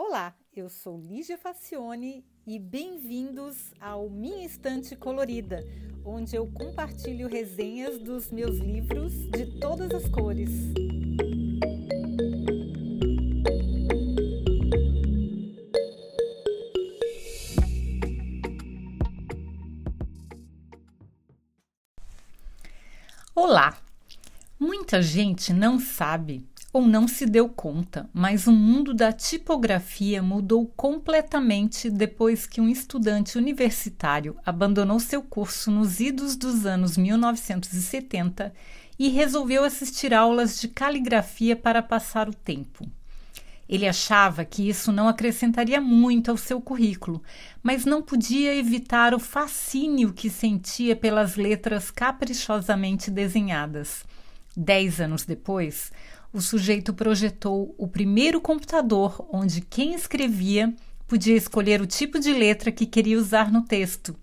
Olá, 0.00 0.32
eu 0.54 0.68
sou 0.68 0.96
Lígia 0.96 1.36
Facione 1.36 2.24
e 2.46 2.56
bem-vindos 2.56 3.74
ao 3.80 4.08
Minha 4.08 4.46
Estante 4.46 4.94
Colorida, 4.94 5.58
onde 6.04 6.36
eu 6.36 6.46
compartilho 6.52 7.26
resenhas 7.26 7.98
dos 7.98 8.30
meus 8.30 8.58
livros 8.58 9.12
de 9.30 9.58
todas 9.58 9.90
as 9.90 10.08
cores. 10.08 10.50
Olá! 23.34 23.76
Muita 24.60 25.02
gente 25.02 25.52
não 25.52 25.80
sabe 25.80 26.46
ou 26.72 26.86
não 26.86 27.08
se 27.08 27.24
deu 27.24 27.48
conta, 27.48 28.08
mas 28.12 28.46
o 28.46 28.52
mundo 28.52 28.92
da 28.92 29.12
tipografia 29.12 30.22
mudou 30.22 30.66
completamente 30.76 31.88
depois 31.88 32.46
que 32.46 32.60
um 32.60 32.68
estudante 32.68 33.38
universitário 33.38 34.36
abandonou 34.44 35.00
seu 35.00 35.22
curso 35.22 35.70
nos 35.70 35.98
idos 35.98 36.36
dos 36.36 36.66
anos 36.66 36.96
1970 36.96 38.52
e 38.98 39.08
resolveu 39.08 39.64
assistir 39.64 40.12
aulas 40.12 40.60
de 40.60 40.68
caligrafia 40.68 41.56
para 41.56 41.82
passar 41.82 42.28
o 42.28 42.34
tempo. 42.34 42.86
Ele 43.68 43.86
achava 43.86 44.44
que 44.46 44.66
isso 44.66 44.90
não 44.90 45.08
acrescentaria 45.08 45.80
muito 45.80 46.30
ao 46.30 46.38
seu 46.38 46.58
currículo, 46.60 47.22
mas 47.62 47.84
não 47.84 48.00
podia 48.00 48.54
evitar 48.54 49.14
o 49.14 49.18
fascínio 49.18 50.12
que 50.12 50.30
sentia 50.30 50.96
pelas 50.96 51.36
letras 51.36 51.90
caprichosamente 51.90 53.10
desenhadas. 53.10 54.06
Dez 54.56 55.00
anos 55.00 55.24
depois, 55.24 55.92
o 56.32 56.40
sujeito 56.40 56.92
projetou 56.92 57.74
o 57.78 57.88
primeiro 57.88 58.40
computador 58.40 59.26
onde 59.32 59.60
quem 59.60 59.94
escrevia 59.94 60.74
podia 61.06 61.36
escolher 61.36 61.80
o 61.80 61.86
tipo 61.86 62.18
de 62.18 62.32
letra 62.32 62.70
que 62.70 62.86
queria 62.86 63.18
usar 63.18 63.50
no 63.50 63.62
texto. 63.62 64.14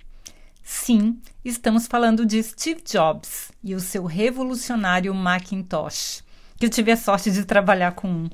Sim, 0.64 1.20
estamos 1.44 1.88
falando 1.88 2.26
de 2.26 2.42
Steve 2.42 2.82
Jobs 2.84 3.52
e 3.64 3.76
o 3.76 3.80
seu 3.80 4.06
revolucionário 4.06 5.14
Macintosh, 5.14 6.24
que 6.58 6.66
eu 6.66 6.70
tive 6.70 6.92
a 6.92 6.98
sorte 6.98 7.32
de 7.32 7.46
trabalhar 7.46 7.94
com 7.94 8.08
um. 8.08 8.30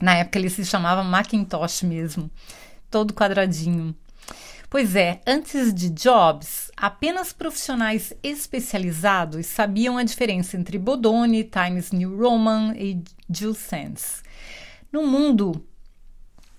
Na 0.00 0.14
época 0.16 0.38
ele 0.38 0.50
se 0.50 0.64
chamava 0.64 1.02
Macintosh 1.02 1.82
mesmo, 1.82 2.30
todo 2.90 3.14
quadradinho. 3.14 3.94
Pois 4.74 4.96
é, 4.96 5.20
antes 5.24 5.72
de 5.72 5.88
Jobs, 5.88 6.68
apenas 6.76 7.32
profissionais 7.32 8.12
especializados 8.24 9.46
sabiam 9.46 9.96
a 9.96 10.02
diferença 10.02 10.56
entre 10.56 10.78
Bodoni, 10.78 11.44
Times 11.44 11.92
New 11.92 12.16
Roman 12.16 12.74
e 12.76 13.00
Jules 13.30 13.58
Sands. 13.58 14.24
No 14.90 15.06
mundo 15.06 15.64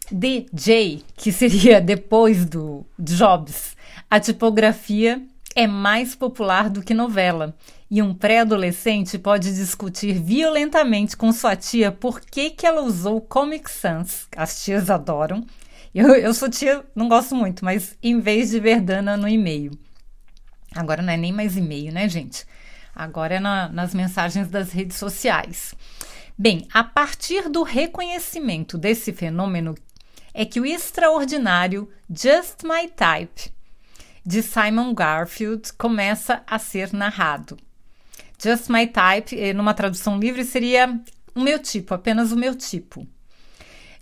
DJ, 0.09 1.03
que 1.17 1.29
seria 1.29 1.81
depois 1.83 2.45
do 2.45 2.85
Jobs, 2.97 3.75
a 4.09 4.17
tipografia 4.17 5.21
é 5.53 5.67
mais 5.67 6.15
popular 6.15 6.69
do 6.69 6.81
que 6.81 6.93
novela. 6.93 7.53
E 7.91 8.01
um 8.01 8.13
pré-adolescente 8.13 9.19
pode 9.19 9.53
discutir 9.53 10.13
violentamente 10.13 11.17
com 11.17 11.33
sua 11.33 11.57
tia 11.57 11.91
por 11.91 12.21
que, 12.21 12.49
que 12.49 12.65
ela 12.65 12.81
usou 12.81 13.19
Comic 13.19 13.69
Sans, 13.69 14.29
as 14.37 14.63
tias 14.63 14.89
adoram, 14.89 15.45
eu, 15.95 16.09
eu 16.15 16.33
sou 16.33 16.49
tia, 16.49 16.85
não 16.93 17.07
gosto 17.07 17.33
muito, 17.33 17.63
mas 17.63 17.97
em 18.03 18.19
vez 18.19 18.49
de 18.49 18.59
Verdana 18.59 19.15
no 19.15 19.27
e-mail. 19.29 19.71
Agora 20.75 21.01
não 21.01 21.13
é 21.13 21.15
nem 21.15 21.31
mais 21.31 21.55
e-mail, 21.55 21.93
né, 21.93 22.09
gente? 22.09 22.45
Agora 22.93 23.35
é 23.35 23.39
na, 23.39 23.69
nas 23.69 23.93
mensagens 23.93 24.49
das 24.49 24.71
redes 24.71 24.97
sociais. 24.97 25.73
Bem, 26.37 26.67
a 26.73 26.83
partir 26.83 27.47
do 27.47 27.63
reconhecimento 27.63 28.77
desse 28.77 29.13
fenômeno 29.13 29.73
é 30.33 30.43
que 30.43 30.59
o 30.59 30.65
extraordinário 30.65 31.89
Just 32.09 32.63
My 32.63 32.89
Type 32.89 33.53
de 34.25 34.43
Simon 34.43 34.93
Garfield 34.93 35.71
começa 35.73 36.43
a 36.45 36.59
ser 36.59 36.91
narrado. 36.91 37.57
Just 38.41 38.69
My 38.69 38.85
Type, 38.85 39.39
eh, 39.39 39.53
numa 39.53 39.73
tradução 39.73 40.19
livre, 40.19 40.43
seria 40.43 40.99
o 41.33 41.39
meu 41.39 41.57
tipo, 41.57 41.93
apenas 41.93 42.31
o 42.33 42.35
meu 42.35 42.53
tipo. 42.53 43.07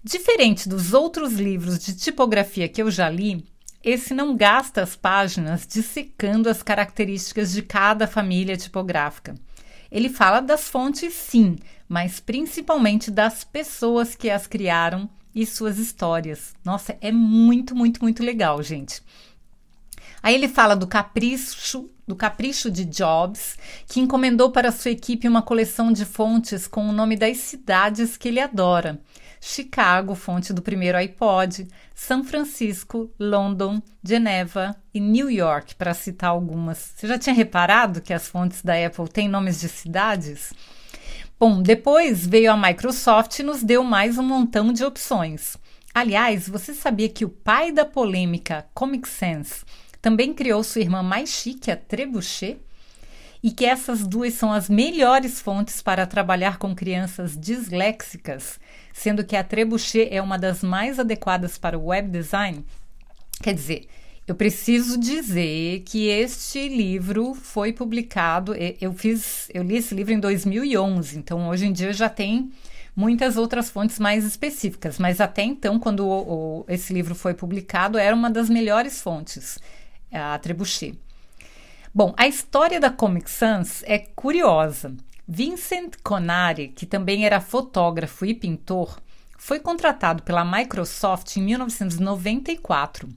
Diferente 0.03 0.67
dos 0.67 0.93
outros 0.93 1.31
livros 1.33 1.79
de 1.79 1.95
tipografia 1.95 2.67
que 2.67 2.81
eu 2.81 2.91
já 2.91 3.09
li, 3.09 3.45
esse 3.81 4.13
não 4.13 4.35
gasta 4.35 4.81
as 4.81 4.97
páginas 4.97 5.65
dissecando 5.65 6.49
as 6.49 6.61
características 6.61 7.53
de 7.53 7.61
cada 7.61 8.05
família 8.05 8.57
tipográfica. 8.57 9.33
Ele 9.89 10.09
fala 10.09 10.41
das 10.41 10.67
fontes, 10.67 11.13
sim, 11.13 11.55
mas 11.87 12.19
principalmente 12.19 13.09
das 13.09 13.45
pessoas 13.45 14.13
que 14.13 14.29
as 14.29 14.45
criaram 14.45 15.09
e 15.33 15.45
suas 15.45 15.77
histórias. 15.77 16.53
Nossa, 16.65 16.97
é 16.99 17.11
muito, 17.11 17.73
muito, 17.73 18.01
muito 18.01 18.21
legal, 18.23 18.61
gente. 18.61 19.01
Aí 20.21 20.35
ele 20.35 20.49
fala 20.49 20.75
do 20.75 20.87
capricho, 20.87 21.89
do 22.05 22.15
capricho 22.15 22.69
de 22.69 22.83
Jobs, 22.83 23.57
que 23.87 24.01
encomendou 24.01 24.51
para 24.51 24.71
sua 24.71 24.91
equipe 24.91 25.29
uma 25.29 25.41
coleção 25.41 25.93
de 25.93 26.03
fontes 26.03 26.67
com 26.67 26.89
o 26.89 26.93
nome 26.93 27.15
das 27.15 27.37
cidades 27.37 28.17
que 28.17 28.27
ele 28.27 28.41
adora. 28.41 29.01
Chicago, 29.45 30.15
fonte 30.15 30.53
do 30.53 30.61
primeiro 30.61 30.97
iPod, 30.97 31.67
São 31.93 32.23
Francisco, 32.23 33.11
London, 33.19 33.81
Geneva 34.01 34.73
e 34.93 35.01
New 35.01 35.29
York, 35.29 35.75
para 35.75 35.93
citar 35.93 36.29
algumas. 36.29 36.93
Você 36.95 37.07
já 37.07 37.19
tinha 37.19 37.35
reparado 37.35 37.99
que 37.99 38.13
as 38.13 38.25
fontes 38.25 38.61
da 38.61 38.73
Apple 38.73 39.09
têm 39.09 39.27
nomes 39.27 39.59
de 39.59 39.67
cidades? 39.67 40.53
Bom, 41.37 41.61
depois 41.61 42.25
veio 42.25 42.53
a 42.53 42.57
Microsoft 42.57 43.37
e 43.37 43.43
nos 43.43 43.61
deu 43.61 43.83
mais 43.83 44.17
um 44.17 44.23
montão 44.23 44.71
de 44.71 44.85
opções. 44.85 45.57
Aliás, 45.93 46.47
você 46.47 46.73
sabia 46.73 47.09
que 47.09 47.25
o 47.25 47.29
pai 47.29 47.73
da 47.73 47.83
polêmica 47.83 48.65
Comic 48.73 49.09
Sans 49.09 49.65
também 50.01 50.33
criou 50.33 50.63
sua 50.63 50.81
irmã 50.81 51.03
mais 51.03 51.29
chique, 51.29 51.69
a 51.69 51.75
Trebuchet? 51.75 52.61
E 53.43 53.51
que 53.51 53.65
essas 53.65 54.07
duas 54.07 54.33
são 54.33 54.53
as 54.53 54.69
melhores 54.69 55.41
fontes 55.41 55.81
para 55.81 56.07
trabalhar 56.07 56.57
com 56.57 56.73
crianças 56.73 57.37
disléxicas 57.37 58.57
sendo 58.93 59.23
que 59.25 59.35
a 59.35 59.43
Trebuchet 59.43 60.07
é 60.11 60.21
uma 60.21 60.37
das 60.37 60.61
mais 60.61 60.99
adequadas 60.99 61.57
para 61.57 61.77
o 61.77 61.87
web 61.87 62.07
design? 62.07 62.63
Quer 63.41 63.53
dizer, 63.55 63.87
eu 64.27 64.35
preciso 64.35 64.97
dizer 64.97 65.81
que 65.81 66.07
este 66.07 66.69
livro 66.69 67.33
foi 67.33 67.73
publicado, 67.73 68.53
eu 68.79 68.93
fiz, 68.93 69.49
eu 69.53 69.63
li 69.63 69.77
esse 69.77 69.93
livro 69.93 70.13
em 70.13 70.19
2011, 70.19 71.17
então 71.17 71.49
hoje 71.49 71.65
em 71.65 71.73
dia 71.73 71.91
já 71.91 72.07
tem 72.07 72.51
muitas 72.95 73.35
outras 73.35 73.71
fontes 73.71 73.97
mais 73.97 74.23
específicas, 74.23 74.99
mas 74.99 75.19
até 75.19 75.41
então, 75.41 75.79
quando 75.79 76.05
o, 76.05 76.61
o, 76.61 76.65
esse 76.69 76.93
livro 76.93 77.15
foi 77.15 77.33
publicado, 77.33 77.97
era 77.97 78.15
uma 78.15 78.29
das 78.29 78.49
melhores 78.49 79.01
fontes, 79.01 79.57
a 80.11 80.37
Trebuchet. 80.37 80.95
Bom, 81.95 82.11
a 82.17 82.27
história 82.27 82.79
da 82.79 82.89
Comic 82.89 83.29
Sans 83.29 83.83
é 83.83 83.99
curiosa. 83.99 84.95
Vincent 85.27 85.91
Conari, 86.03 86.69
que 86.69 86.87
também 86.87 87.23
era 87.23 87.39
fotógrafo 87.39 88.25
e 88.25 88.33
pintor, 88.33 88.99
foi 89.37 89.59
contratado 89.59 90.23
pela 90.23 90.43
Microsoft 90.43 91.37
em 91.37 91.43
1994. 91.43 93.07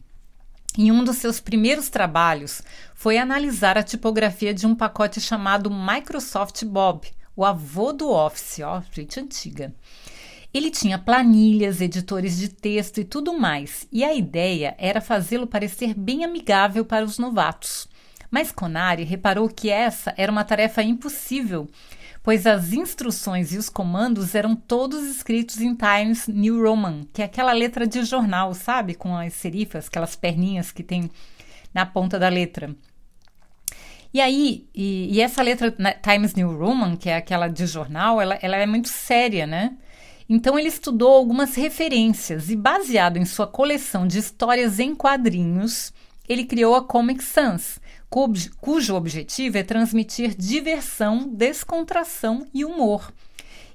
Em 0.76 0.92
um 0.92 1.02
dos 1.02 1.16
seus 1.16 1.40
primeiros 1.40 1.88
trabalhos 1.88 2.60
foi 2.94 3.16
analisar 3.16 3.78
a 3.78 3.82
tipografia 3.82 4.52
de 4.52 4.66
um 4.66 4.74
pacote 4.74 5.22
chamado 5.22 5.70
Microsoft 5.70 6.62
Bob, 6.66 7.08
o 7.34 7.46
avô 7.46 7.94
do 7.94 8.10
Office, 8.10 8.60
ó, 8.62 8.82
gente 8.92 9.18
antiga. 9.18 9.74
Ele 10.52 10.70
tinha 10.70 10.98
planilhas, 10.98 11.80
editores 11.80 12.36
de 12.36 12.50
texto 12.50 12.98
e 12.98 13.04
tudo 13.04 13.32
mais, 13.32 13.88
e 13.90 14.04
a 14.04 14.12
ideia 14.14 14.74
era 14.76 15.00
fazê-lo 15.00 15.46
parecer 15.46 15.94
bem 15.94 16.26
amigável 16.26 16.84
para 16.84 17.06
os 17.06 17.18
novatos. 17.18 17.88
Mas 18.36 18.52
Conari 18.52 19.02
reparou 19.02 19.48
que 19.48 19.70
essa 19.70 20.12
era 20.14 20.30
uma 20.30 20.44
tarefa 20.44 20.82
impossível, 20.82 21.66
pois 22.22 22.46
as 22.46 22.74
instruções 22.74 23.50
e 23.54 23.56
os 23.56 23.70
comandos 23.70 24.34
eram 24.34 24.54
todos 24.54 25.06
escritos 25.06 25.58
em 25.58 25.74
Times 25.74 26.28
New 26.28 26.62
Roman, 26.62 27.06
que 27.14 27.22
é 27.22 27.24
aquela 27.24 27.54
letra 27.54 27.86
de 27.86 28.04
jornal, 28.04 28.52
sabe? 28.52 28.94
Com 28.94 29.16
as 29.16 29.32
serifas, 29.32 29.86
aquelas 29.88 30.14
perninhas 30.14 30.70
que 30.70 30.82
tem 30.82 31.10
na 31.72 31.86
ponta 31.86 32.18
da 32.18 32.28
letra. 32.28 32.76
E 34.12 34.20
aí, 34.20 34.68
e, 34.74 35.14
e 35.16 35.22
essa 35.22 35.42
letra 35.42 35.74
Times 36.02 36.34
New 36.34 36.58
Roman, 36.58 36.94
que 36.94 37.08
é 37.08 37.16
aquela 37.16 37.48
de 37.48 37.66
jornal, 37.66 38.20
ela, 38.20 38.38
ela 38.42 38.56
é 38.58 38.66
muito 38.66 38.90
séria, 38.90 39.46
né? 39.46 39.78
Então 40.28 40.58
ele 40.58 40.68
estudou 40.68 41.14
algumas 41.14 41.54
referências 41.54 42.50
e, 42.50 42.54
baseado 42.54 43.16
em 43.16 43.24
sua 43.24 43.46
coleção 43.46 44.06
de 44.06 44.18
histórias 44.18 44.78
em 44.78 44.94
quadrinhos, 44.94 45.90
ele 46.28 46.44
criou 46.44 46.74
a 46.74 46.84
Comic 46.84 47.22
Sans, 47.22 47.80
cujo 48.60 48.94
objetivo 48.94 49.58
é 49.58 49.62
transmitir 49.62 50.34
diversão, 50.34 51.28
descontração 51.28 52.46
e 52.52 52.64
humor. 52.64 53.12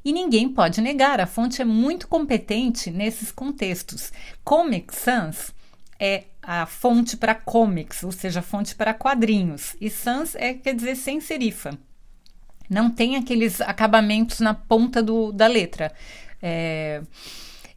E 0.04 0.12
ninguém 0.12 0.50
pode 0.50 0.82
negar, 0.82 1.22
a 1.22 1.28
fonte 1.28 1.62
é 1.62 1.66
muito 1.66 2.08
competente 2.08 2.90
nesses 2.90 3.32
contextos. 3.32 4.12
Comic 4.44 4.96
Sans 4.96 5.54
é 6.00 6.24
a 6.42 6.66
fonte 6.66 7.16
para 7.16 7.36
comics, 7.36 8.04
ou 8.04 8.12
seja, 8.12 8.42
fonte 8.42 8.74
para 8.74 8.94
quadrinhos. 8.94 9.76
E 9.80 9.90
sans 9.90 10.34
é, 10.36 10.56
quer 10.56 10.74
dizer, 10.74 10.96
sem 10.96 11.22
serifa. 11.22 11.78
Não 12.68 12.90
tem 12.90 13.16
aqueles 13.16 13.62
acabamentos 13.62 14.40
na 14.40 14.54
ponta 14.54 15.04
do, 15.04 15.32
da 15.32 15.46
letra. 15.46 15.94
É, 16.42 17.04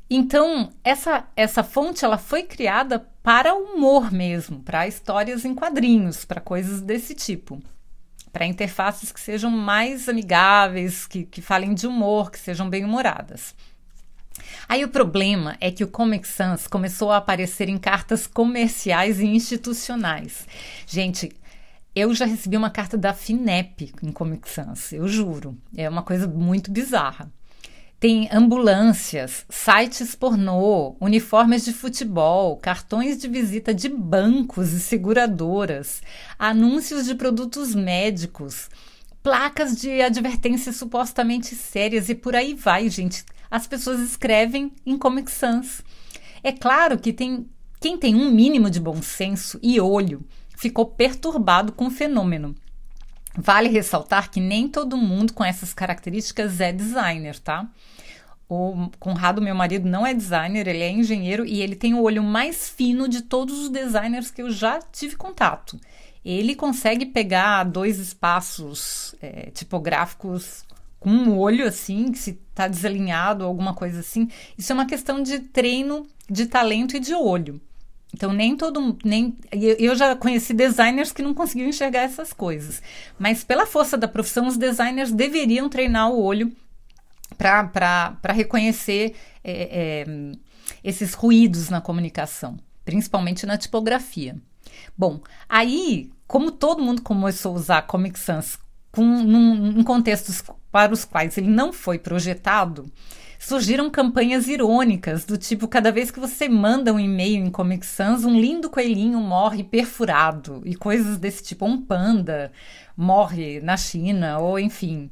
Então, 0.09 0.73
essa, 0.83 1.27
essa 1.37 1.63
fonte 1.63 2.05
ela 2.05 2.17
foi 2.17 2.45
criada 2.45 3.07
para 3.25 3.55
humor 3.55 4.13
mesmo, 4.13 4.61
para 4.61 4.87
histórias 4.87 5.47
em 5.47 5.55
quadrinhos, 5.55 6.27
para 6.27 6.43
coisas 6.43 6.83
desse 6.83 7.15
tipo. 7.15 7.59
Para 8.31 8.45
interfaces 8.45 9.11
que 9.11 9.19
sejam 9.19 9.51
mais 9.51 10.11
amigáveis, 10.11 11.07
que, 11.07 11.25
que 11.25 11.41
falem 11.41 11.73
de 11.73 11.87
humor, 11.87 12.31
que 12.31 12.39
sejam 12.39 12.69
bem 12.69 12.85
humoradas. 12.85 13.55
Aí 14.69 14.85
o 14.85 14.91
problema 14.91 15.57
é 15.59 15.71
que 15.71 15.83
o 15.83 15.89
Comic 15.89 16.29
Sans 16.29 16.67
começou 16.67 17.11
a 17.11 17.17
aparecer 17.17 17.71
em 17.71 17.79
cartas 17.79 18.27
comerciais 18.27 19.19
e 19.19 19.25
institucionais. 19.25 20.47
Gente, 20.87 21.33
eu 21.97 22.15
já 22.15 22.27
recebi 22.27 22.59
uma 22.59 22.71
carta 22.71 22.99
da 22.99 23.15
FINEP 23.15 23.95
em 24.03 24.13
Comic 24.13 24.51
Sans, 24.51 24.93
eu 24.93 25.09
juro. 25.09 25.57
É 25.75 25.89
uma 25.89 26.03
coisa 26.03 26.27
muito 26.27 26.71
bizarra. 26.71 27.33
Tem 28.05 28.29
ambulâncias, 28.31 29.47
sites 29.49 30.15
pornô, 30.15 30.95
uniformes 31.01 31.65
de 31.65 31.73
futebol, 31.73 32.59
cartões 32.59 33.17
de 33.17 33.27
visita 33.27 33.73
de 33.73 33.89
bancos 33.89 34.75
e 34.75 34.81
seguradoras, 34.81 36.03
anúncios 36.39 37.07
de 37.07 37.15
produtos 37.15 37.75
médicos, 37.75 38.69
placas 39.23 39.75
de 39.81 40.03
advertências 40.03 40.77
supostamente 40.77 41.55
sérias 41.55 42.11
e 42.11 42.15
por 42.15 42.37
aí 42.37 42.53
vai, 42.53 42.91
gente. 42.91 43.25
As 43.51 43.67
pessoas 43.67 44.01
escrevem 44.01 44.71
em 44.85 44.99
Comic 44.99 45.31
Sans. 45.31 45.83
É 46.43 46.53
claro 46.53 46.99
que 46.99 47.11
tem 47.11 47.49
quem 47.81 47.97
tem 47.97 48.15
um 48.15 48.31
mínimo 48.31 48.69
de 48.69 48.81
bom 48.81 49.01
senso 49.01 49.59
e 49.63 49.81
olho 49.81 50.23
ficou 50.55 50.85
perturbado 50.85 51.73
com 51.73 51.87
o 51.87 51.91
fenômeno. 51.91 52.55
Vale 53.37 53.69
ressaltar 53.69 54.31
que 54.31 54.41
nem 54.41 54.69
todo 54.69 54.97
mundo 54.97 55.33
com 55.33 55.45
essas 55.45 55.75
características 55.75 56.61
é 56.61 56.73
designer, 56.73 57.39
tá? 57.39 57.69
O 58.49 58.89
Conrado, 59.01 59.43
meu 59.43 59.55
marido, 59.55 59.89
não 59.89 60.07
é 60.07 60.15
designer, 60.15 60.69
ele 60.69 60.83
é 60.83 60.91
engenheiro 60.91 61.45
e 61.45 61.61
ele 61.61 61.75
tem 61.75 61.95
o 61.95 62.03
olho 62.03 62.23
mais 62.23 62.69
fino 62.69 63.09
de 63.09 63.23
todos 63.23 63.59
os 63.59 63.71
designers 63.71 64.31
que 64.31 64.43
eu 64.43 64.51
já 64.51 64.81
tive 64.81 65.17
contato. 65.17 65.81
Ele 66.25 66.55
consegue 66.55 67.07
pegar 67.07 67.65
dois 67.65 67.99
espaços 67.99 69.15
é, 69.21 69.51
tipográficos 69.51 70.65
com 71.01 71.11
um 71.11 71.37
olho 71.37 71.67
assim, 71.67 72.15
se 72.15 72.39
está 72.49 72.69
desalinhado 72.69 73.45
alguma 73.45 73.75
coisa 73.75 74.01
assim. 74.01 74.31
Isso 74.57 74.73
é 74.73 74.75
uma 74.75 74.87
questão 74.87 75.23
de 75.23 75.39
treino, 75.41 76.07
de 76.31 76.47
talento 76.47 76.97
e 76.97 77.01
de 77.01 77.15
olho. 77.15 77.61
Então, 78.15 78.33
nem 78.33 78.57
todo 78.57 78.97
nem 79.05 79.37
Eu 79.51 79.97
já 79.97 80.15
conheci 80.15 80.55
designers 80.55 81.11
que 81.11 81.21
não 81.21 81.35
conseguiam 81.35 81.69
enxergar 81.69 82.03
essas 82.03 82.33
coisas. 82.33 82.81
Mas, 83.19 83.43
pela 83.43 83.67
força 83.67 83.99
da 83.99 84.07
profissão, 84.07 84.47
os 84.47 84.57
designers 84.57 85.11
deveriam 85.11 85.69
treinar 85.69 86.13
o 86.13 86.23
olho 86.23 86.53
para 87.37 88.33
reconhecer 88.33 89.17
é, 89.43 90.05
é, 90.05 90.33
esses 90.85 91.13
ruídos 91.13 91.69
na 91.69 91.81
comunicação, 91.81 92.57
principalmente 92.85 93.45
na 93.47 93.59
tipografia. 93.59 94.37
Bom, 94.97 95.21
aí, 95.49 96.13
como 96.29 96.53
todo 96.53 96.85
mundo 96.85 97.03
começou 97.03 97.53
a 97.53 97.57
usar 97.57 97.83
Comic 97.83 98.17
Sans 98.17 98.61
com, 98.93 99.03
num, 99.05 99.81
em 99.81 99.83
contextos 99.83 100.41
para 100.71 100.93
os 100.93 101.05
quais 101.05 101.37
ele 101.37 101.49
não 101.49 101.73
foi 101.73 101.99
projetado, 101.99 102.89
surgiram 103.45 103.91
campanhas 103.91 104.49
irônicas, 104.49 105.25
do 105.25 105.37
tipo: 105.37 105.69
cada 105.69 105.93
vez 105.93 106.11
que 106.11 106.21
você 106.21 106.49
manda 106.49 106.93
um 106.93 106.99
e-mail 106.99 107.45
em 107.45 107.51
Comic 107.51 107.85
Sans, 107.85 108.25
um 108.25 108.39
lindo 108.39 108.71
coelhinho 108.71 109.19
morre 109.21 109.63
perfurado, 109.63 110.63
e 110.65 110.75
coisas 110.75 111.19
desse 111.19 111.43
tipo. 111.43 111.67
Um 111.67 111.81
panda 111.81 112.51
morre 112.97 113.61
na 113.61 113.77
China, 113.77 114.39
ou 114.39 114.59
enfim. 114.59 115.11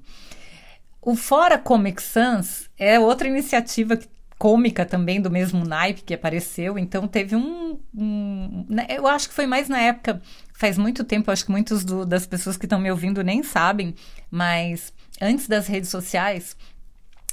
O 1.01 1.15
Fora 1.17 1.59
Comic 1.59 2.03
Sans 2.03 2.71
é 2.79 2.99
outra 2.99 3.29
iniciativa 3.29 3.99
cômica 4.39 4.85
também 4.85 5.21
do 5.21 5.31
mesmo 5.31 5.65
naipe 5.65 6.03
que 6.03 6.13
apareceu, 6.13 6.77
então 6.77 7.07
teve 7.07 7.37
um, 7.37 7.79
um, 7.95 8.67
né, 8.69 8.89
eu 8.91 9.07
acho 9.07 9.29
que 9.29 9.35
foi 9.37 9.47
mais 9.47 9.69
na 9.69 9.79
época, 9.79 10.21
faz 10.53 10.77
muito 10.77 11.05
tempo, 11.05 11.31
acho 11.31 11.45
que 11.45 11.53
muitos 11.53 11.85
do, 11.85 12.05
das 12.05 12.27
pessoas 12.27 12.57
que 12.57 12.67
estão 12.67 12.81
me 12.81 12.91
ouvindo 12.91 13.23
nem 13.23 13.45
sabem, 13.45 13.95
mas 14.29 14.93
antes 15.21 15.47
das 15.47 15.69
redes 15.69 15.91
sociais, 15.91 16.57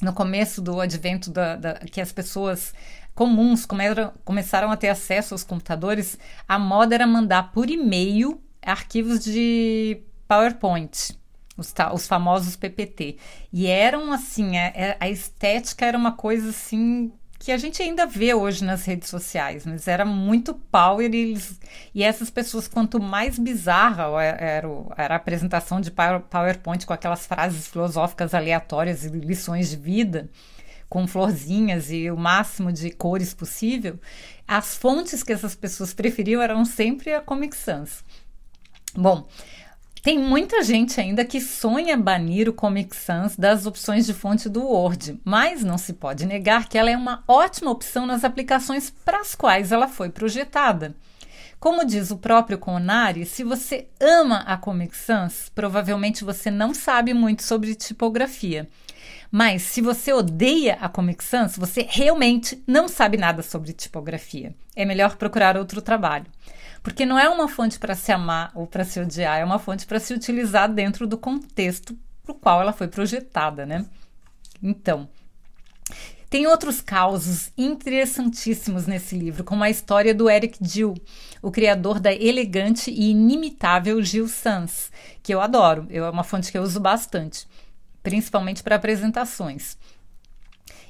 no 0.01 0.13
começo 0.13 0.61
do 0.61 0.79
advento 0.79 1.29
da, 1.29 1.55
da 1.55 1.73
que 1.75 1.99
as 1.99 2.11
pessoas 2.11 2.73
comuns 3.13 3.65
começaram, 3.65 4.13
começaram 4.23 4.71
a 4.71 4.77
ter 4.77 4.87
acesso 4.87 5.33
aos 5.33 5.43
computadores, 5.43 6.17
a 6.47 6.57
moda 6.57 6.95
era 6.95 7.05
mandar 7.05 7.51
por 7.51 7.69
e-mail 7.69 8.41
arquivos 8.61 9.23
de 9.23 10.01
PowerPoint. 10.27 11.17
Os, 11.57 11.73
os, 11.93 12.07
famosos 12.07 12.55
PPT. 12.55 13.17
E 13.51 13.67
eram 13.67 14.13
assim, 14.13 14.57
a, 14.57 14.61
é, 14.61 14.73
é, 14.75 14.97
a, 14.97 15.09
estética 15.09 15.85
era 15.85 15.97
uma 15.97 16.13
coisa 16.13 16.51
assim 16.51 17.11
que 17.39 17.53
a 17.53 17.57
gente 17.57 17.81
ainda 17.81 18.05
vê 18.05 18.33
hoje 18.33 18.65
nas 18.65 18.83
redes 18.83 19.07
sociais, 19.07 19.65
mas 19.65 19.87
era 19.87 20.03
muito 20.03 20.53
power 20.53 21.09
e, 21.13 21.17
eles, 21.17 21.57
e 21.95 22.03
essas 22.03 22.29
pessoas, 22.29 22.67
quanto 22.67 23.01
mais 23.01 23.39
bizarra 23.39 24.03
era, 24.21 24.67
era 24.97 25.13
a 25.13 25.17
apresentação 25.17 25.79
de 25.79 25.89
PowerPoint 25.89 26.85
com 26.85 26.91
aquelas 26.91 27.25
frases 27.25 27.67
filosóficas 27.67 28.33
aleatórias 28.33 29.05
e 29.05 29.09
lições 29.09 29.69
de 29.69 29.77
vida, 29.77 30.29
com 30.89 31.07
florzinhas 31.07 31.89
e 31.89 32.11
o 32.11 32.17
máximo 32.17 32.73
de 32.73 32.91
cores 32.91 33.33
possível, 33.33 33.97
as 34.45 34.75
fontes 34.75 35.23
que 35.23 35.31
essas 35.31 35.55
pessoas 35.55 35.93
preferiam 35.93 36.41
eram 36.41 36.65
sempre 36.65 37.13
a 37.13 37.21
Comic 37.21 37.55
Sans. 37.55 38.03
Bom, 38.93 39.29
tem 40.01 40.17
muita 40.17 40.63
gente 40.63 40.99
ainda 40.99 41.25
que 41.25 41.41
sonha 41.41 41.97
banir 41.97 42.47
o 42.47 42.53
Comic 42.53 42.95
Sans 42.95 43.35
das 43.35 43.65
opções 43.65 44.05
de 44.05 44.13
fonte 44.13 44.47
do 44.47 44.63
Word, 44.63 45.19
mas 45.25 45.63
não 45.63 45.77
se 45.77 45.93
pode 45.93 46.25
negar 46.25 46.69
que 46.69 46.77
ela 46.77 46.89
é 46.89 46.95
uma 46.95 47.23
ótima 47.27 47.69
opção 47.69 48.05
nas 48.05 48.23
aplicações 48.23 48.89
para 49.03 49.19
as 49.19 49.35
quais 49.35 49.71
ela 49.71 49.87
foi 49.87 50.09
projetada. 50.09 50.95
Como 51.59 51.85
diz 51.85 52.09
o 52.09 52.17
próprio 52.17 52.57
Conari, 52.57 53.25
se 53.25 53.43
você 53.43 53.89
ama 53.99 54.37
a 54.47 54.55
Comic 54.55 54.95
Sans, 54.95 55.51
provavelmente 55.53 56.23
você 56.23 56.49
não 56.49 56.73
sabe 56.73 57.13
muito 57.13 57.43
sobre 57.43 57.75
tipografia. 57.75 58.69
Mas 59.29 59.63
se 59.63 59.81
você 59.81 60.13
odeia 60.13 60.77
a 60.79 60.87
Comic 60.87 61.21
Sans, 61.21 61.57
você 61.57 61.85
realmente 61.87 62.63
não 62.65 62.87
sabe 62.87 63.17
nada 63.17 63.43
sobre 63.43 63.73
tipografia. 63.73 64.55
É 64.73 64.85
melhor 64.85 65.17
procurar 65.17 65.57
outro 65.57 65.81
trabalho. 65.81 66.25
Porque 66.81 67.05
não 67.05 67.19
é 67.19 67.27
uma 67.29 67.47
fonte 67.47 67.77
para 67.77 67.95
se 67.95 68.11
amar 68.11 68.51
ou 68.55 68.65
para 68.65 68.85
se 68.85 68.99
odiar, 68.99 69.39
é 69.39 69.45
uma 69.45 69.59
fonte 69.59 69.85
para 69.85 69.99
se 69.99 70.13
utilizar 70.13 70.71
dentro 70.71 71.05
do 71.05 71.17
contexto 71.17 71.97
para 72.23 72.31
o 72.31 72.35
qual 72.35 72.61
ela 72.61 72.73
foi 72.73 72.87
projetada, 72.87 73.65
né? 73.65 73.85
Então, 74.61 75.09
tem 76.29 76.45
outros 76.45 76.79
causos 76.79 77.51
interessantíssimos 77.57 78.85
nesse 78.85 79.17
livro, 79.17 79.43
como 79.43 79.63
a 79.63 79.69
história 79.69 80.13
do 80.13 80.29
Eric 80.29 80.61
Dill, 80.61 80.93
o 81.41 81.49
criador 81.49 81.99
da 81.99 82.13
elegante 82.13 82.91
e 82.91 83.09
inimitável 83.09 83.99
Gil 84.03 84.27
Sans, 84.27 84.91
que 85.23 85.33
eu 85.33 85.41
adoro, 85.41 85.87
é 85.89 86.01
uma 86.07 86.23
fonte 86.23 86.51
que 86.51 86.57
eu 86.57 86.61
uso 86.61 86.79
bastante, 86.79 87.47
principalmente 88.03 88.61
para 88.61 88.75
apresentações. 88.75 89.75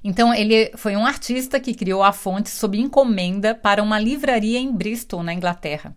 Então, 0.03 0.33
ele 0.33 0.71
foi 0.75 0.95
um 0.95 1.05
artista 1.05 1.59
que 1.59 1.73
criou 1.73 2.01
a 2.01 2.13
fonte 2.13 2.49
sob 2.49 2.77
encomenda 2.79 3.53
para 3.53 3.83
uma 3.83 3.99
livraria 3.99 4.59
em 4.59 4.71
Bristol, 4.71 5.23
na 5.23 5.33
Inglaterra. 5.33 5.95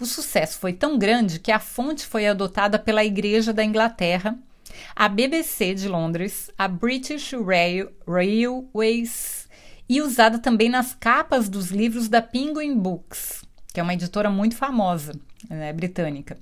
O 0.00 0.06
sucesso 0.06 0.58
foi 0.58 0.72
tão 0.72 0.98
grande 0.98 1.38
que 1.38 1.52
a 1.52 1.58
fonte 1.58 2.06
foi 2.06 2.26
adotada 2.26 2.78
pela 2.78 3.04
Igreja 3.04 3.52
da 3.52 3.62
Inglaterra, 3.62 4.38
a 4.96 5.08
BBC 5.08 5.74
de 5.74 5.88
Londres, 5.88 6.50
a 6.56 6.66
British 6.66 7.32
Rail, 7.32 7.90
Railways 8.06 9.48
e 9.88 10.00
usada 10.00 10.38
também 10.38 10.70
nas 10.70 10.94
capas 10.94 11.48
dos 11.48 11.70
livros 11.70 12.08
da 12.08 12.22
Penguin 12.22 12.76
Books, 12.76 13.44
que 13.72 13.78
é 13.78 13.82
uma 13.82 13.94
editora 13.94 14.30
muito 14.30 14.56
famosa, 14.56 15.12
né, 15.48 15.72
britânica. 15.72 16.38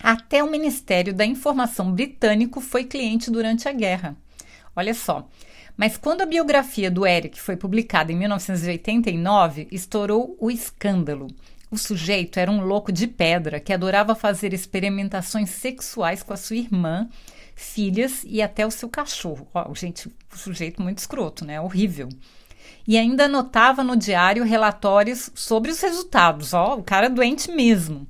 Até 0.00 0.44
o 0.44 0.50
Ministério 0.50 1.12
da 1.12 1.24
Informação 1.24 1.90
britânico 1.90 2.60
foi 2.60 2.84
cliente 2.84 3.30
durante 3.30 3.68
a 3.68 3.72
guerra. 3.72 4.16
Olha 4.76 4.94
só, 4.94 5.28
mas 5.78 5.96
quando 5.96 6.22
a 6.22 6.26
biografia 6.26 6.90
do 6.90 7.06
Eric 7.06 7.40
foi 7.40 7.56
publicada 7.56 8.10
em 8.10 8.16
1989, 8.16 9.68
estourou 9.70 10.36
o 10.40 10.50
escândalo. 10.50 11.28
O 11.70 11.78
sujeito 11.78 12.40
era 12.40 12.50
um 12.50 12.64
louco 12.64 12.90
de 12.90 13.06
pedra 13.06 13.60
que 13.60 13.72
adorava 13.72 14.16
fazer 14.16 14.52
experimentações 14.52 15.50
sexuais 15.50 16.20
com 16.20 16.32
a 16.32 16.36
sua 16.36 16.56
irmã, 16.56 17.08
filhas 17.54 18.24
e 18.26 18.42
até 18.42 18.66
o 18.66 18.72
seu 18.72 18.88
cachorro. 18.88 19.46
Oh, 19.54 19.72
gente, 19.72 20.08
o 20.34 20.36
sujeito 20.36 20.82
muito 20.82 20.98
escroto, 20.98 21.44
né? 21.44 21.60
Horrível. 21.60 22.08
E 22.84 22.98
ainda 22.98 23.26
anotava 23.26 23.84
no 23.84 23.96
diário 23.96 24.42
relatórios 24.42 25.30
sobre 25.32 25.70
os 25.70 25.80
resultados. 25.80 26.54
Ó, 26.54 26.74
o 26.74 26.82
cara 26.82 27.06
é 27.06 27.10
doente 27.10 27.52
mesmo. 27.52 28.04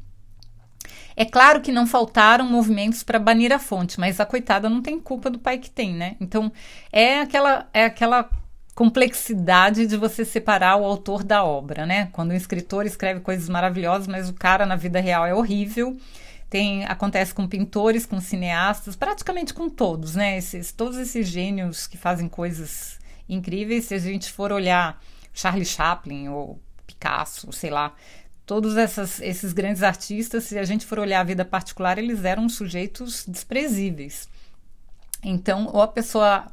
É 1.21 1.25
claro 1.25 1.61
que 1.61 1.73
não 1.73 1.85
faltaram 1.85 2.49
movimentos 2.49 3.03
para 3.03 3.19
banir 3.19 3.53
a 3.53 3.59
fonte, 3.59 3.99
mas 3.99 4.21
a 4.21 4.25
coitada 4.25 4.69
não 4.71 4.81
tem 4.81 5.01
culpa 5.01 5.29
do 5.29 5.37
pai 5.37 5.59
que 5.59 5.69
tem, 5.69 5.93
né? 5.93 6.15
Então 6.21 6.53
é 6.93 7.19
aquela 7.19 7.69
é 7.75 7.87
aquela 7.87 8.31
complexidade 8.73 9.89
de 9.89 9.97
você 9.97 10.25
separar 10.25 10.77
o 10.77 10.85
autor 10.85 11.25
da 11.25 11.43
obra, 11.43 11.85
né? 11.85 12.09
Quando 12.13 12.31
um 12.31 12.37
escritor 12.37 12.87
escreve 12.87 13.19
coisas 13.19 13.49
maravilhosas, 13.49 14.07
mas 14.07 14.29
o 14.29 14.33
cara 14.33 14.65
na 14.65 14.77
vida 14.77 15.01
real 15.01 15.27
é 15.27 15.35
horrível. 15.35 15.99
Tem, 16.49 16.85
acontece 16.85 17.35
com 17.35 17.49
pintores, 17.49 18.07
com 18.07 18.21
cineastas, 18.21 18.95
praticamente 18.95 19.53
com 19.53 19.69
todos, 19.69 20.15
né? 20.15 20.39
Esses, 20.39 20.71
todos 20.71 20.97
esses 20.99 21.27
gênios 21.27 21.89
que 21.89 21.99
fazem 21.99 22.29
coisas 22.29 22.97
incríveis. 23.29 23.87
Se 23.87 23.95
a 23.95 23.99
gente 23.99 24.31
for 24.31 24.53
olhar 24.53 25.03
Charlie 25.35 25.67
Chaplin 25.67 26.29
ou 26.29 26.61
Picasso, 26.87 27.53
sei 27.53 27.71
lá, 27.71 27.93
todos 28.49 28.79
essas, 28.79 29.21
esses 29.21 29.53
grandes 29.53 29.83
artistas, 29.83 30.45
se 30.45 30.59
a 30.59 30.65
gente 30.65 30.87
for 30.87 30.99
olhar 30.99 31.21
a 31.21 31.25
vida 31.25 31.45
particular, 31.45 31.99
eles 31.99 32.25
eram 32.25 32.49
sujeitos 32.49 33.27
desprezíveis. 33.29 34.27
Então, 35.23 35.69
ou 35.71 35.83
a 35.83 35.87
pessoa 35.87 36.47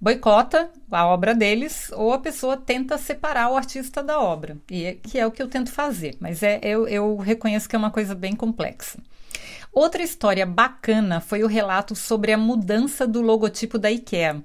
boicota 0.00 0.70
a 0.92 1.06
obra 1.08 1.34
deles, 1.34 1.90
ou 1.92 2.12
a 2.12 2.20
pessoa 2.20 2.56
tenta 2.56 2.96
separar 2.96 3.50
o 3.50 3.56
artista 3.56 4.00
da 4.00 4.20
obra, 4.20 4.58
e 4.70 4.84
é, 4.84 4.94
que 4.94 5.18
é 5.18 5.26
o 5.26 5.30
que 5.32 5.42
eu 5.42 5.48
tento 5.48 5.72
fazer, 5.72 6.16
mas 6.20 6.40
é, 6.44 6.60
eu, 6.62 6.86
eu 6.86 7.16
reconheço 7.16 7.68
que 7.68 7.74
é 7.74 7.78
uma 7.78 7.90
coisa 7.90 8.14
bem 8.14 8.36
complexa. 8.36 9.00
Outra 9.72 10.04
história 10.04 10.46
bacana 10.46 11.20
foi 11.20 11.42
o 11.42 11.48
relato 11.48 11.96
sobre 11.96 12.32
a 12.32 12.38
mudança 12.38 13.08
do 13.08 13.20
logotipo 13.20 13.76
da 13.76 13.90
IKEA. 13.90 14.40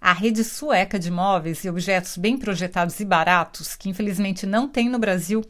A 0.00 0.14
rede 0.14 0.42
sueca 0.42 0.98
de 0.98 1.10
móveis 1.10 1.62
e 1.62 1.68
objetos 1.68 2.16
bem 2.16 2.38
projetados 2.38 2.98
e 3.00 3.04
baratos, 3.04 3.76
que 3.76 3.90
infelizmente 3.90 4.46
não 4.46 4.66
tem 4.66 4.88
no 4.88 4.98
Brasil, 4.98 5.44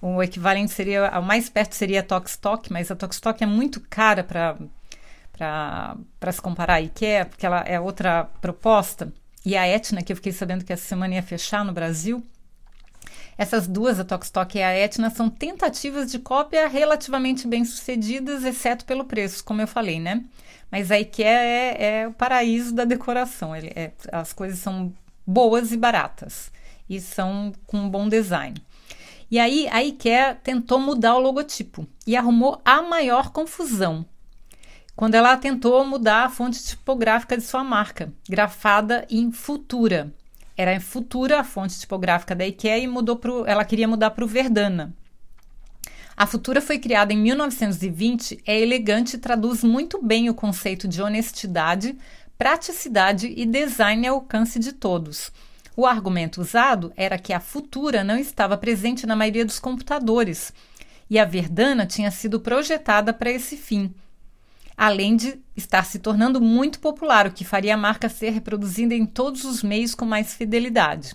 o 0.00 0.22
equivalente 0.22 0.72
seria, 0.72 1.18
o 1.18 1.22
mais 1.22 1.48
perto 1.48 1.74
seria 1.74 2.00
a 2.00 2.02
Tokstok, 2.02 2.72
mas 2.72 2.90
a 2.90 2.96
Tokstok 2.96 3.42
é 3.42 3.46
muito 3.46 3.80
cara 3.80 4.24
para 4.24 4.56
para 6.18 6.32
se 6.32 6.42
comparar 6.42 6.74
à 6.74 6.80
IKEA, 6.82 7.24
porque 7.24 7.46
ela 7.46 7.60
é 7.60 7.80
outra 7.80 8.24
proposta. 8.42 9.10
E 9.42 9.56
a 9.56 9.66
Etna, 9.66 10.02
que 10.02 10.12
eu 10.12 10.16
fiquei 10.16 10.32
sabendo 10.32 10.66
que 10.66 10.72
essa 10.72 10.86
semana 10.86 11.14
ia 11.14 11.22
fechar 11.22 11.64
no 11.64 11.72
Brasil, 11.72 12.22
essas 13.38 13.66
duas, 13.66 13.98
a 13.98 14.04
Tokstok 14.04 14.58
e 14.58 14.62
a 14.62 14.74
Etna, 14.74 15.08
são 15.08 15.30
tentativas 15.30 16.12
de 16.12 16.18
cópia 16.18 16.68
relativamente 16.68 17.48
bem 17.48 17.64
sucedidas, 17.64 18.44
exceto 18.44 18.84
pelo 18.84 19.06
preço, 19.06 19.42
como 19.42 19.62
eu 19.62 19.66
falei, 19.66 19.98
né? 19.98 20.22
Mas 20.70 20.90
a 20.90 21.00
IKEA 21.00 21.40
é, 21.40 21.84
é 22.02 22.08
o 22.08 22.12
paraíso 22.12 22.74
da 22.74 22.84
decoração. 22.84 23.56
Ele 23.56 23.72
é, 23.74 23.92
as 24.12 24.34
coisas 24.34 24.58
são 24.58 24.92
boas 25.26 25.72
e 25.72 25.76
baratas 25.78 26.52
e 26.88 27.00
são 27.00 27.52
com 27.66 27.78
um 27.78 27.88
bom 27.88 28.10
design. 28.10 28.54
E 29.30 29.38
aí 29.38 29.68
a 29.70 29.82
IKEA 29.82 30.34
tentou 30.42 30.80
mudar 30.80 31.14
o 31.14 31.20
logotipo 31.20 31.86
e 32.06 32.16
arrumou 32.16 32.60
a 32.64 32.82
maior 32.82 33.30
confusão 33.30 34.04
quando 35.00 35.14
ela 35.14 35.34
tentou 35.34 35.82
mudar 35.82 36.26
a 36.26 36.28
fonte 36.28 36.62
tipográfica 36.62 37.34
de 37.34 37.42
sua 37.42 37.64
marca, 37.64 38.12
grafada 38.28 39.06
em 39.08 39.32
Futura. 39.32 40.12
Era 40.54 40.74
em 40.74 40.78
Futura 40.78 41.40
a 41.40 41.42
fonte 41.42 41.80
tipográfica 41.80 42.34
da 42.34 42.46
IKEA 42.46 42.80
e 42.80 42.86
mudou 42.86 43.16
pro, 43.16 43.46
ela 43.46 43.64
queria 43.64 43.88
mudar 43.88 44.10
para 44.10 44.22
o 44.22 44.28
Verdana. 44.28 44.94
A 46.14 46.26
Futura 46.26 46.60
foi 46.60 46.78
criada 46.78 47.14
em 47.14 47.16
1920, 47.16 48.42
é 48.46 48.60
elegante 48.60 49.16
e 49.16 49.18
traduz 49.18 49.64
muito 49.64 50.02
bem 50.02 50.28
o 50.28 50.34
conceito 50.34 50.86
de 50.86 51.00
honestidade, 51.00 51.96
praticidade 52.36 53.32
e 53.34 53.46
design 53.46 54.06
ao 54.06 54.16
alcance 54.16 54.58
de 54.58 54.74
todos. 54.74 55.32
O 55.80 55.86
argumento 55.86 56.42
usado 56.42 56.92
era 56.94 57.18
que 57.18 57.32
a 57.32 57.40
Futura 57.40 58.04
não 58.04 58.18
estava 58.18 58.54
presente 58.58 59.06
na 59.06 59.16
maioria 59.16 59.46
dos 59.46 59.58
computadores 59.58 60.52
e 61.08 61.18
a 61.18 61.24
Verdana 61.24 61.86
tinha 61.86 62.10
sido 62.10 62.38
projetada 62.38 63.14
para 63.14 63.30
esse 63.30 63.56
fim 63.56 63.90
além 64.76 65.16
de 65.16 65.40
estar 65.56 65.86
se 65.86 65.98
tornando 65.98 66.38
muito 66.38 66.80
popular, 66.80 67.26
o 67.26 67.32
que 67.32 67.46
faria 67.46 67.72
a 67.72 67.78
marca 67.78 68.10
ser 68.10 68.28
reproduzida 68.28 68.94
em 68.94 69.06
todos 69.06 69.44
os 69.44 69.62
meios 69.62 69.94
com 69.94 70.04
mais 70.04 70.34
fidelidade. 70.34 71.14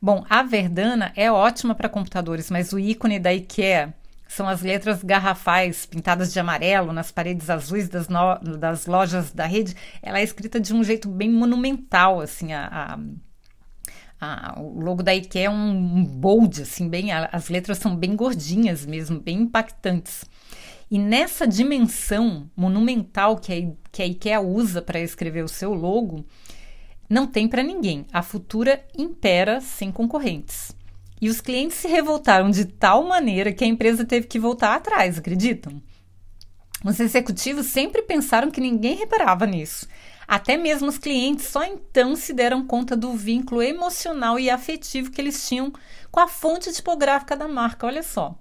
Bom, 0.00 0.24
a 0.30 0.44
Verdana 0.44 1.12
é 1.16 1.30
ótima 1.30 1.74
para 1.74 1.88
computadores, 1.88 2.52
mas 2.52 2.72
o 2.72 2.78
ícone 2.78 3.18
da 3.18 3.34
IKEA 3.34 3.92
são 4.28 4.48
as 4.48 4.62
letras 4.62 5.02
garrafais 5.02 5.86
pintadas 5.86 6.32
de 6.32 6.38
amarelo 6.38 6.92
nas 6.92 7.10
paredes 7.10 7.50
azuis 7.50 7.88
das, 7.88 8.08
no, 8.08 8.38
das 8.58 8.86
lojas 8.86 9.32
da 9.32 9.44
rede. 9.44 9.74
Ela 10.00 10.20
é 10.20 10.22
escrita 10.22 10.60
de 10.60 10.72
um 10.72 10.84
jeito 10.84 11.08
bem 11.08 11.30
monumental, 11.30 12.20
assim, 12.20 12.52
a, 12.52 12.66
a, 12.66 12.98
a, 14.20 14.60
o 14.60 14.80
logo 14.80 15.02
da 15.02 15.14
IKEA 15.14 15.46
é 15.46 15.50
um, 15.50 16.04
bold, 16.04 16.62
assim, 16.62 16.88
bem, 16.88 17.12
as 17.12 17.48
letras 17.48 17.78
são 17.78 17.96
bem 17.96 18.16
gordinhas 18.16 18.84
mesmo, 18.84 19.20
bem 19.20 19.42
impactantes. 19.42 20.24
E 20.90 20.98
nessa 20.98 21.46
dimensão 21.46 22.50
monumental 22.56 23.36
que 23.36 23.52
a, 23.52 23.90
que 23.92 24.02
a 24.02 24.06
IKEA 24.06 24.40
usa 24.40 24.80
para 24.82 25.00
escrever 25.00 25.44
o 25.44 25.48
seu 25.48 25.74
logo, 25.74 26.24
não 27.08 27.26
tem 27.26 27.46
para 27.46 27.62
ninguém. 27.62 28.06
A 28.12 28.22
Futura 28.22 28.84
impera 28.96 29.60
sem 29.60 29.92
concorrentes. 29.92 30.76
E 31.20 31.28
os 31.28 31.40
clientes 31.40 31.78
se 31.78 31.88
revoltaram 31.88 32.50
de 32.50 32.64
tal 32.64 33.04
maneira 33.04 33.52
que 33.52 33.64
a 33.64 33.66
empresa 33.66 34.04
teve 34.04 34.26
que 34.26 34.38
voltar 34.38 34.74
atrás, 34.74 35.18
acreditam? 35.18 35.82
Os 36.84 37.00
executivos 37.00 37.66
sempre 37.66 38.02
pensaram 38.02 38.50
que 38.50 38.60
ninguém 38.60 38.96
reparava 38.96 39.46
nisso. 39.46 39.88
Até 40.28 40.58
mesmo 40.58 40.88
os 40.88 40.98
clientes 40.98 41.46
só 41.46 41.64
então 41.64 42.14
se 42.14 42.34
deram 42.34 42.66
conta 42.66 42.94
do 42.94 43.14
vínculo 43.14 43.62
emocional 43.62 44.38
e 44.38 44.50
afetivo 44.50 45.10
que 45.10 45.18
eles 45.18 45.48
tinham 45.48 45.72
com 46.10 46.20
a 46.20 46.28
fonte 46.28 46.70
tipográfica 46.70 47.34
da 47.34 47.48
marca. 47.48 47.86
Olha 47.86 48.02
só. 48.02 48.38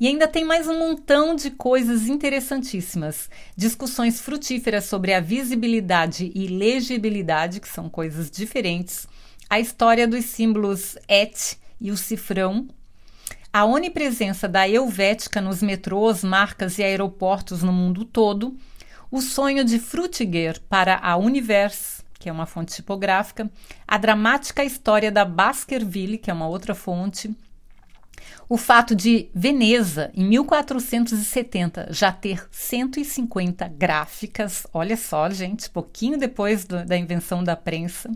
E 0.00 0.08
ainda 0.08 0.26
tem 0.26 0.42
mais 0.42 0.66
um 0.66 0.78
montão 0.78 1.36
de 1.36 1.50
coisas 1.50 2.08
interessantíssimas. 2.08 3.28
Discussões 3.54 4.22
frutíferas 4.22 4.86
sobre 4.86 5.12
a 5.12 5.20
visibilidade 5.20 6.32
e 6.34 6.46
legibilidade, 6.46 7.60
que 7.60 7.68
são 7.68 7.90
coisas 7.90 8.30
diferentes. 8.30 9.06
A 9.50 9.60
história 9.60 10.08
dos 10.08 10.24
símbolos 10.24 10.96
ET 11.06 11.56
e 11.78 11.90
o 11.90 11.96
cifrão. 11.96 12.66
A 13.52 13.66
onipresença 13.66 14.48
da 14.48 14.66
Helvética 14.66 15.42
nos 15.42 15.62
metrôs, 15.62 16.24
marcas 16.24 16.78
e 16.78 16.82
aeroportos 16.82 17.62
no 17.62 17.70
mundo 17.70 18.02
todo. 18.02 18.56
O 19.12 19.20
sonho 19.20 19.64
de 19.64 19.78
Frutiger 19.78 20.60
para 20.68 20.98
a 21.00 21.16
Universe, 21.16 22.02
que 22.18 22.28
é 22.28 22.32
uma 22.32 22.46
fonte 22.46 22.74
tipográfica. 22.74 23.48
A 23.86 23.96
dramática 23.96 24.64
história 24.64 25.12
da 25.12 25.24
Baskerville, 25.24 26.18
que 26.18 26.30
é 26.30 26.34
uma 26.34 26.48
outra 26.48 26.74
fonte 26.74 27.32
o 28.48 28.56
fato 28.56 28.94
de 28.94 29.30
Veneza, 29.34 30.10
em 30.14 30.24
1470, 30.24 31.88
já 31.90 32.12
ter 32.12 32.46
150 32.50 33.66
gráficas, 33.68 34.66
olha 34.74 34.96
só, 34.96 35.30
gente, 35.30 35.70
pouquinho 35.70 36.18
depois 36.18 36.64
do, 36.64 36.84
da 36.84 36.96
invenção 36.96 37.42
da 37.42 37.56
prensa, 37.56 38.10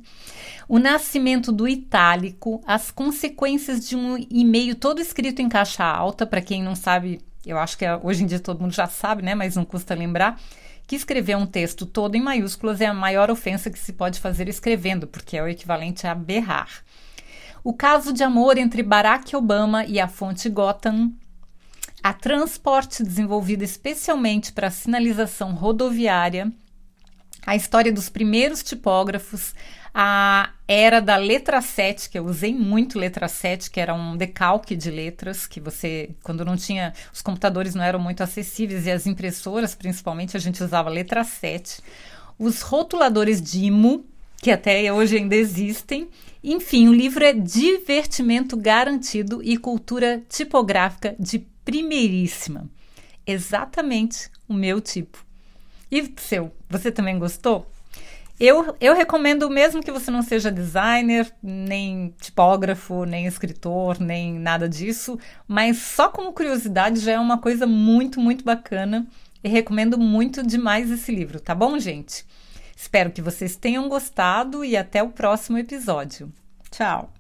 o 0.68 0.78
nascimento 0.78 1.50
do 1.50 1.66
itálico, 1.66 2.60
as 2.66 2.90
consequências 2.90 3.88
de 3.88 3.96
um 3.96 4.18
e-mail 4.30 4.74
todo 4.74 5.00
escrito 5.00 5.40
em 5.40 5.48
caixa 5.48 5.84
alta, 5.84 6.26
para 6.26 6.42
quem 6.42 6.62
não 6.62 6.74
sabe, 6.74 7.20
eu 7.44 7.58
acho 7.58 7.78
que 7.78 7.84
é, 7.84 7.96
hoje 7.96 8.22
em 8.22 8.26
dia 8.26 8.40
todo 8.40 8.60
mundo 8.60 8.74
já 8.74 8.86
sabe, 8.86 9.22
né, 9.22 9.34
mas 9.34 9.56
não 9.56 9.64
custa 9.64 9.94
lembrar 9.94 10.38
que 10.86 10.96
escrever 10.96 11.36
um 11.36 11.46
texto 11.46 11.84
todo 11.84 12.14
em 12.14 12.22
maiúsculas 12.22 12.80
é 12.80 12.86
a 12.86 12.94
maior 12.94 13.30
ofensa 13.30 13.70
que 13.70 13.78
se 13.78 13.92
pode 13.92 14.20
fazer 14.20 14.48
escrevendo, 14.48 15.06
porque 15.06 15.36
é 15.36 15.42
o 15.42 15.48
equivalente 15.48 16.06
a 16.06 16.14
berrar. 16.14 16.68
O 17.64 17.72
caso 17.72 18.12
de 18.12 18.22
amor 18.22 18.56
entre 18.56 18.82
Barack 18.82 19.34
Obama 19.34 19.84
e 19.84 19.98
a 19.98 20.06
fonte 20.06 20.48
Gotham, 20.48 21.12
a 22.02 22.12
transporte 22.12 23.02
desenvolvido 23.02 23.64
especialmente 23.64 24.52
para 24.52 24.70
sinalização 24.70 25.52
rodoviária, 25.52 26.52
a 27.46 27.54
história 27.54 27.92
dos 27.92 28.08
primeiros 28.08 28.62
tipógrafos, 28.62 29.54
a 29.94 30.50
era 30.66 31.00
da 31.00 31.16
letra 31.16 31.62
7, 31.62 32.10
que 32.10 32.18
eu 32.18 32.26
usei 32.26 32.52
muito 32.52 32.98
letra 32.98 33.28
7, 33.28 33.70
que 33.70 33.80
era 33.80 33.94
um 33.94 34.16
decalque 34.16 34.74
de 34.74 34.90
letras, 34.90 35.46
que 35.46 35.60
você, 35.60 36.10
quando 36.22 36.44
não 36.44 36.56
tinha, 36.56 36.92
os 37.12 37.22
computadores 37.22 37.74
não 37.74 37.84
eram 37.84 38.00
muito 38.00 38.22
acessíveis 38.22 38.84
e 38.84 38.90
as 38.90 39.06
impressoras, 39.06 39.74
principalmente, 39.74 40.36
a 40.36 40.40
gente 40.40 40.62
usava 40.62 40.90
letra 40.90 41.22
7. 41.22 41.80
Os 42.36 42.60
rotuladores 42.62 43.40
Dimo, 43.40 44.04
que 44.42 44.50
até 44.50 44.92
hoje 44.92 45.16
ainda 45.16 45.36
existem. 45.36 46.08
Enfim, 46.44 46.88
o 46.88 46.92
livro 46.92 47.24
é 47.24 47.32
divertimento 47.32 48.56
garantido 48.56 49.40
e 49.42 49.56
cultura 49.56 50.22
tipográfica 50.28 51.16
de 51.18 51.38
primeiríssima. 51.64 52.68
Exatamente 53.26 54.30
o 54.48 54.52
meu 54.52 54.80
tipo. 54.80 55.25
E 55.90 56.12
seu, 56.16 56.52
você 56.68 56.90
também 56.90 57.18
gostou? 57.18 57.70
Eu, 58.38 58.76
eu 58.80 58.94
recomendo, 58.94 59.48
mesmo 59.48 59.82
que 59.82 59.90
você 59.90 60.10
não 60.10 60.20
seja 60.20 60.50
designer, 60.50 61.32
nem 61.42 62.14
tipógrafo, 62.20 63.04
nem 63.04 63.26
escritor, 63.26 63.98
nem 63.98 64.34
nada 64.38 64.68
disso, 64.68 65.18
mas 65.48 65.78
só 65.78 66.10
como 66.10 66.34
curiosidade 66.34 67.00
já 67.00 67.12
é 67.12 67.18
uma 67.18 67.38
coisa 67.38 67.66
muito, 67.66 68.20
muito 68.20 68.44
bacana 68.44 69.06
e 69.42 69.48
recomendo 69.48 69.96
muito 69.96 70.42
demais 70.42 70.90
esse 70.90 71.10
livro, 71.14 71.40
tá 71.40 71.54
bom, 71.54 71.78
gente? 71.78 72.26
Espero 72.76 73.10
que 73.10 73.22
vocês 73.22 73.56
tenham 73.56 73.88
gostado 73.88 74.62
e 74.62 74.76
até 74.76 75.02
o 75.02 75.08
próximo 75.08 75.56
episódio. 75.56 76.30
Tchau! 76.70 77.15